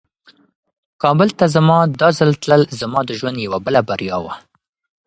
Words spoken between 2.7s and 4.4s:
زما د ژوند یوه بله بریا وه.